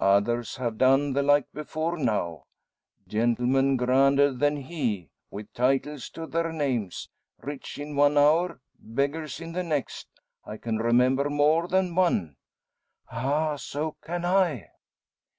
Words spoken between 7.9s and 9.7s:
one hour, beggars in the